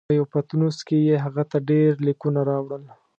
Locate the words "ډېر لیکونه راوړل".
1.69-2.83